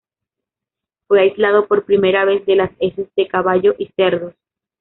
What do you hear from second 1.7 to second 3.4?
primera vez de las heces de